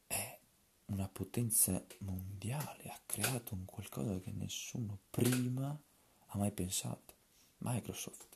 è 0.07 0.39
una 0.85 1.09
potenza 1.09 1.85
mondiale, 2.00 2.83
ha 2.85 3.01
creato 3.05 3.53
un 3.53 3.65
qualcosa 3.65 4.17
che 4.21 4.31
nessuno 4.31 5.00
prima 5.09 5.77
ha 6.27 6.38
mai 6.38 6.53
pensato. 6.53 7.13
Microsoft, 7.57 8.34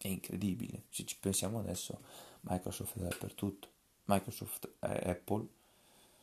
è 0.00 0.08
incredibile. 0.08 0.84
Se 0.88 1.04
ci 1.04 1.18
pensiamo 1.18 1.58
adesso, 1.58 2.00
Microsoft 2.40 2.96
è 2.96 3.02
dappertutto. 3.02 3.68
Microsoft 4.04 4.76
è 4.78 5.10
Apple, 5.10 5.46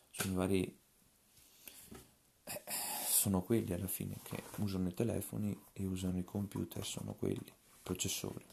sono 0.10 0.34
i 0.34 0.36
vari... 0.36 0.79
Eh, 2.43 2.62
sono 3.07 3.41
quelli 3.41 3.74
alla 3.74 3.88
fine 3.88 4.19
che 4.24 4.43
usano 4.57 4.88
i 4.88 4.93
telefoni 4.93 5.57
e 5.74 5.86
usano 5.86 6.17
i 6.17 6.24
computer, 6.24 6.84
sono 6.86 7.13
quelli, 7.13 7.51
processori. 7.84 8.46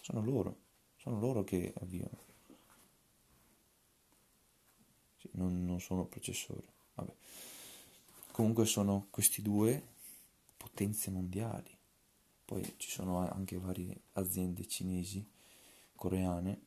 Sono 0.00 0.22
loro, 0.22 0.56
sono 0.96 1.18
loro 1.18 1.44
che 1.44 1.72
avviano. 1.80 2.26
Sì, 5.16 5.28
non, 5.32 5.64
non 5.64 5.80
sono 5.80 6.04
processori, 6.04 6.66
vabbè. 6.94 7.12
Comunque 8.32 8.66
sono 8.66 9.08
questi 9.10 9.42
due 9.42 9.82
potenze 10.56 11.10
mondiali 11.10 11.77
poi 12.48 12.64
ci 12.78 12.88
sono 12.88 13.18
anche 13.28 13.58
varie 13.58 14.04
aziende 14.12 14.66
cinesi, 14.66 15.22
coreane, 15.94 16.62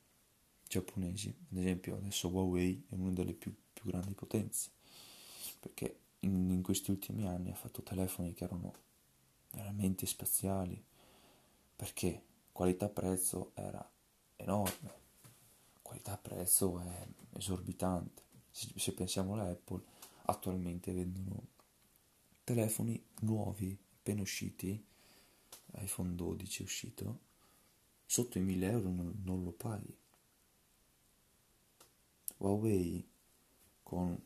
giapponesi, 0.67 1.35
ad 1.49 1.57
esempio 1.57 1.95
adesso 1.95 2.27
Huawei 2.27 2.85
è 2.87 2.93
una 2.93 3.09
delle 3.09 3.33
più, 3.33 3.51
più 3.73 3.89
grandi 3.89 4.13
potenze, 4.13 4.69
perché 5.59 6.01
in, 6.19 6.51
in, 6.51 6.61
questi 6.61 6.91
ultimi 6.91 7.25
anni 7.25 7.49
ha 7.49 7.55
fatto 7.55 7.81
telefoni 7.81 8.35
che 8.35 8.43
erano 8.43 8.73
veramente 9.53 10.05
spaziali, 10.05 10.79
perché 11.75 12.25
qualità-prezzo 12.51 13.49
era 13.55 13.91
enorme, 14.35 14.93
qualità-prezzo 15.81 16.79
è 16.79 17.07
esorbitante. 17.37 18.21
Se, 18.51 18.71
se 18.75 18.93
pensiamo 18.93 19.33
alla 19.33 19.49
Apple, 19.49 19.81
attualmente 20.25 20.93
vendono 20.93 21.47
telefoni 22.43 23.03
nuovi, 23.21 23.75
appena 23.97 24.21
usciti, 24.21 24.89
iPhone 25.75 26.15
12 26.15 26.61
è 26.61 26.65
uscito, 26.65 27.19
sotto 28.05 28.37
i 28.37 28.41
1000 28.41 28.69
euro 28.69 28.89
non, 28.89 29.21
non 29.23 29.43
lo 29.43 29.51
paghi. 29.51 29.97
Huawei 32.37 33.07
con 33.83 34.19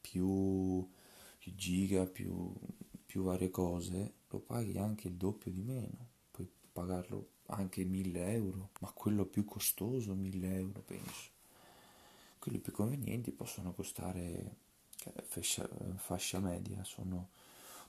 più, 0.00 0.88
più 1.38 1.54
giga, 1.54 2.06
più, 2.06 2.52
più 3.06 3.22
varie 3.22 3.50
cose, 3.50 4.14
lo 4.28 4.38
paghi 4.40 4.78
anche 4.78 5.08
il 5.08 5.14
doppio 5.14 5.50
di 5.50 5.62
meno. 5.62 6.08
Puoi 6.30 6.48
pagarlo 6.72 7.30
anche 7.46 7.84
1000 7.84 8.32
euro, 8.32 8.70
ma 8.80 8.90
quello 8.92 9.24
più 9.24 9.44
costoso 9.44 10.14
1000 10.14 10.54
euro 10.56 10.80
penso. 10.82 11.30
Quelli 12.38 12.58
più 12.58 12.72
convenienti 12.72 13.30
possono 13.30 13.72
costare 13.72 14.56
fascia, 15.24 15.68
fascia 15.96 16.40
media, 16.40 16.82
sono 16.84 17.30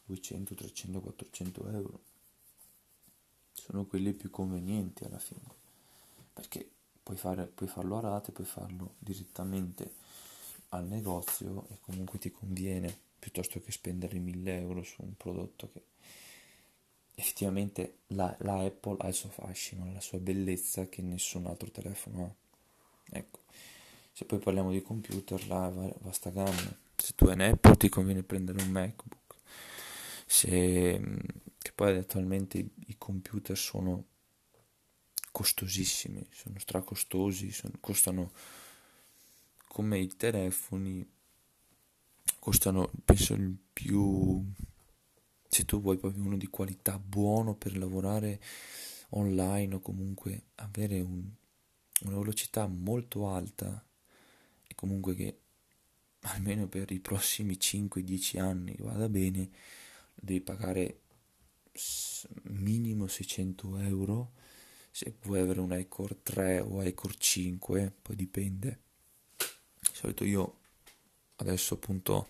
200, 0.05 0.55
300, 0.55 1.01
400 1.01 1.67
euro 1.69 2.01
sono 3.69 3.85
quelli 3.85 4.13
più 4.13 4.31
convenienti 4.31 5.03
alla 5.03 5.19
fine, 5.19 5.41
perché 6.33 6.67
puoi, 7.03 7.17
fare, 7.17 7.45
puoi 7.45 7.69
farlo 7.69 7.97
a 7.97 8.01
rate, 8.01 8.31
puoi 8.31 8.47
farlo 8.47 8.95
direttamente 8.97 9.93
al 10.69 10.85
negozio 10.85 11.67
e 11.69 11.77
comunque 11.81 12.17
ti 12.17 12.31
conviene 12.31 12.97
piuttosto 13.19 13.61
che 13.61 13.71
spendere 13.71 14.17
1000 14.17 14.57
euro 14.59 14.81
su 14.81 15.03
un 15.03 15.15
prodotto 15.15 15.69
che 15.71 15.83
effettivamente 17.13 17.97
la, 18.07 18.35
la, 18.39 18.59
Apple 18.61 18.95
ha 18.99 19.07
il 19.07 19.13
suo 19.13 19.29
fascino, 19.29 19.91
la 19.91 20.01
sua 20.01 20.17
bellezza 20.17 20.87
che 20.87 21.03
nessun 21.03 21.45
altro 21.45 21.69
telefono 21.69 22.23
ha. 22.23 23.17
Ecco, 23.17 23.39
se 24.11 24.25
poi 24.25 24.39
parliamo 24.39 24.71
di 24.71 24.81
computer, 24.81 25.47
la 25.47 25.69
vasta 25.99 26.31
gamma. 26.31 26.75
Se 26.95 27.13
tu 27.15 27.25
hai 27.25 27.33
un 27.33 27.41
Apple 27.41 27.77
ti 27.77 27.89
conviene 27.89 28.23
prendere 28.23 28.63
un 28.63 28.69
MacBook. 28.69 29.35
Se 30.25 31.01
che 31.69 31.75
poi 31.75 31.97
attualmente 31.97 32.57
i 32.57 32.95
computer 32.97 33.55
sono 33.55 34.05
costosissimi, 35.31 36.27
sono 36.31 36.57
stracostosi, 36.57 37.51
sono, 37.51 37.73
costano 37.79 38.31
come 39.67 39.99
i 39.99 40.07
telefoni, 40.07 41.07
costano 42.39 42.89
penso 43.05 43.35
il 43.35 43.55
più, 43.71 44.43
se 45.47 45.65
tu 45.65 45.79
vuoi 45.79 45.97
proprio 45.97 46.23
uno 46.23 46.37
di 46.37 46.47
qualità 46.47 46.97
buono 46.97 47.53
per 47.53 47.77
lavorare 47.77 48.41
online 49.09 49.75
o 49.75 49.79
comunque 49.79 50.45
avere 50.55 51.01
un, 51.01 51.23
una 52.01 52.17
velocità 52.17 52.65
molto 52.65 53.29
alta 53.29 53.85
e 54.65 54.73
comunque 54.73 55.13
che 55.13 55.39
almeno 56.21 56.67
per 56.67 56.89
i 56.91 56.99
prossimi 56.99 57.57
5-10 57.59 58.39
anni 58.39 58.75
vada 58.79 59.07
bene, 59.07 59.49
devi 60.15 60.41
pagare 60.41 61.01
minimo 62.43 63.07
600 63.07 63.77
euro. 63.79 64.31
Se 64.91 65.13
vuoi 65.21 65.39
avere 65.39 65.59
un 65.59 65.77
iCore 65.77 66.21
3 66.23 66.59
o 66.61 66.83
iCore 66.83 67.15
5 67.17 67.93
poi 68.01 68.15
dipende. 68.15 68.79
Di 69.37 69.89
solito 69.93 70.23
io 70.23 70.57
adesso 71.37 71.75
appunto 71.75 72.29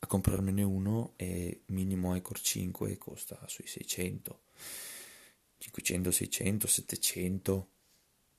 a 0.00 0.06
comprarmene 0.06 0.62
uno 0.62 1.12
e 1.16 1.62
minimo 1.66 2.16
iCore 2.16 2.40
5 2.40 2.98
costa 2.98 3.40
sui 3.46 3.66
600 3.66 4.40
500 5.58 6.10
600 6.10 6.66
700 6.66 7.68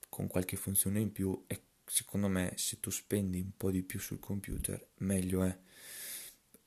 con 0.09 0.27
qualche 0.27 0.57
funzione 0.57 0.99
in 0.99 1.11
più. 1.11 1.43
E 1.47 1.61
secondo 1.85 2.27
me 2.27 2.53
se 2.55 2.79
tu 2.79 2.89
spendi 2.89 3.39
un 3.39 3.51
po' 3.55 3.71
di 3.71 3.83
più 3.83 3.99
sul 3.99 4.19
computer 4.19 4.85
meglio 4.97 5.43
è 5.43 5.57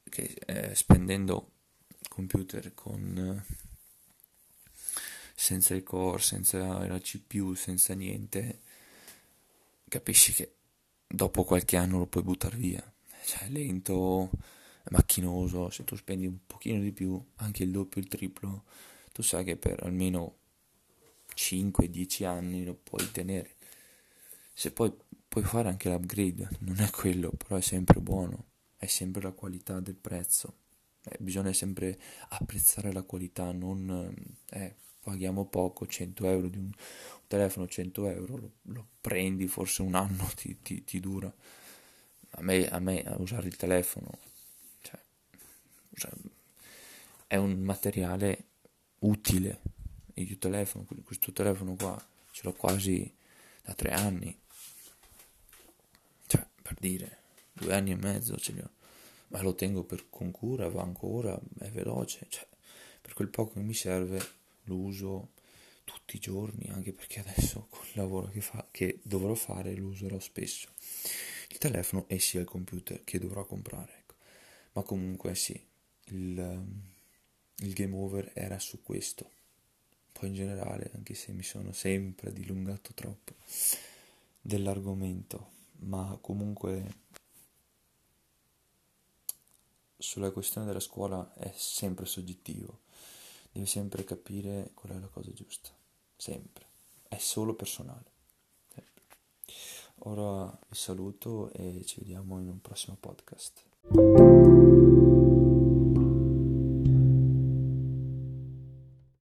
che 0.09 0.37
eh, 0.47 0.75
spendendo 0.75 1.51
computer 2.09 2.75
con 2.75 3.43
senza 5.43 5.75
il 5.75 5.83
core, 5.83 6.23
senza 6.23 6.87
la 6.87 7.01
CPU, 7.01 7.55
senza 7.55 7.95
niente, 7.95 8.61
capisci 9.89 10.33
che 10.33 10.55
dopo 11.05 11.43
qualche 11.43 11.77
anno 11.77 11.99
lo 11.99 12.07
puoi 12.07 12.23
buttare 12.23 12.57
via. 12.57 12.81
Cioè, 13.25 13.47
è 13.47 13.49
lento, 13.49 14.31
è 14.85 14.91
macchinoso, 14.91 15.69
se 15.71 15.83
tu 15.83 15.97
spendi 15.97 16.27
un 16.27 16.47
pochino 16.47 16.81
di 16.81 16.93
più, 16.93 17.21
anche 17.37 17.65
il 17.65 17.73
doppio, 17.73 18.01
il 18.01 18.07
triplo, 18.07 18.63
tu 19.13 19.23
sai 19.23 19.43
che 19.43 19.57
per 19.57 19.83
almeno 19.83 20.37
5-10 21.35 22.25
anni 22.25 22.65
lo 22.65 22.75
puoi 22.75 23.11
tenere. 23.11 23.57
Se 24.55 24.71
poi 24.71 24.93
puoi 25.27 25.43
fare 25.43 25.69
anche 25.69 25.91
l'upgrade, 25.91 26.51
non 26.61 26.79
è 26.79 26.89
quello, 26.91 27.33
però 27.33 27.57
è 27.57 27.63
sempre 27.63 27.99
buono, 28.01 28.45
è 28.77 28.87
sempre 28.87 29.21
la 29.21 29.33
qualità 29.33 29.81
del 29.81 29.97
prezzo. 29.97 30.59
Eh, 31.03 31.17
bisogna 31.19 31.53
sempre 31.53 31.99
apprezzare 32.29 32.93
la 32.93 33.03
qualità, 33.03 33.51
non 33.51 34.15
eh, 34.51 34.77
paghiamo 35.03 35.47
poco, 35.47 35.87
100 35.87 36.27
euro 36.27 36.49
di 36.49 36.59
un, 36.59 36.65
un 36.65 37.27
telefono, 37.27 37.67
100 37.67 38.09
euro, 38.09 38.37
lo, 38.37 38.51
lo, 38.62 38.87
prendi, 39.01 39.49
forse 39.49 39.83
un 39.83 39.95
anno 39.95 40.31
ti, 40.37 40.62
ti, 40.62 40.85
ti 40.85 41.01
dura. 41.01 41.33
A 42.35 42.43
me, 42.43 42.69
a 42.69 42.79
me, 42.79 43.03
a 43.03 43.17
usare 43.21 43.49
il 43.49 43.57
telefono, 43.57 44.11
cioè, 45.95 46.11
è 47.27 47.37
un 47.37 47.61
materiale 47.61 48.45
utile. 49.01 49.61
Il 50.15 50.38
telefono, 50.38 50.87
questo 51.05 51.33
telefono 51.33 51.75
qua, 51.75 52.01
ce 52.31 52.43
l'ho 52.45 52.53
quasi 52.53 53.12
da 53.62 53.75
tre 53.75 53.91
anni. 53.91 54.38
Cioè, 56.27 56.47
per 56.62 56.77
dire, 56.79 57.19
due 57.53 57.75
anni 57.75 57.91
e 57.91 57.97
mezzo 57.97 58.37
ce 58.37 58.53
li 58.53 58.61
ho. 58.61 58.71
Ma 59.29 59.43
lo 59.43 59.55
tengo 59.55 59.83
per, 59.85 60.09
con 60.11 60.31
cura, 60.31 60.69
va 60.69 60.83
ancora, 60.83 61.38
è 61.59 61.71
veloce. 61.71 62.27
Cioè, 62.29 62.47
per 63.01 63.15
quel 63.15 63.29
poco 63.29 63.55
che 63.55 63.61
mi 63.61 63.75
serve 63.75 64.41
lo 64.64 64.77
uso 64.77 65.31
tutti 65.85 66.16
i 66.16 66.20
giorni, 66.20 66.68
anche 66.70 66.92
perché 66.92 67.20
adesso 67.20 67.66
con 67.68 67.85
il 67.85 67.92
lavoro 67.94 68.29
che, 68.29 68.40
fa, 68.40 68.66
che 68.70 69.01
dovrò 69.03 69.35
fare 69.35 69.75
lo 69.75 69.88
userò 69.88 70.18
spesso. 70.18 70.68
Il 71.48 71.59
telefono 71.59 72.07
e 72.09 72.18
sia 72.18 72.40
il 72.40 72.46
computer 72.46 73.03
che 73.05 73.18
dovrò 73.18 73.44
comprare. 73.44 73.98
Ecco. 73.98 74.14
Ma 74.72 74.83
comunque 74.83 75.35
sì, 75.35 75.61
il, 76.07 76.64
il 77.57 77.72
game 77.72 77.94
over 77.94 78.31
era 78.35 78.59
su 78.59 78.83
questo. 78.83 79.31
Poi 80.12 80.29
in 80.29 80.35
generale, 80.35 80.90
anche 80.94 81.14
se 81.14 81.33
mi 81.33 81.42
sono 81.42 81.72
sempre 81.72 82.33
dilungato 82.33 82.92
troppo 82.94 83.35
dell'argomento, 84.40 85.51
ma 85.81 86.18
comunque 86.20 87.01
sulla 89.96 90.31
questione 90.31 90.66
della 90.66 90.81
scuola 90.81 91.33
è 91.35 91.53
sempre 91.55 92.07
soggettivo 92.07 92.82
devi 93.53 93.67
sempre 93.67 94.05
capire 94.05 94.71
qual 94.75 94.93
è 94.93 94.99
la 94.99 95.09
cosa 95.09 95.33
giusta, 95.33 95.71
sempre, 96.17 96.67
è 97.09 97.19
solo 97.19 97.55
personale. 97.55 98.11
Sempre. 98.69 99.17
Ora 100.05 100.59
vi 100.69 100.77
saluto 100.77 101.53
e 101.53 101.85
ci 101.85 102.01
vediamo 102.01 102.41
in 102.41 102.49
un 102.49 102.61
prossimo 102.61 102.97
podcast. 102.99 105.02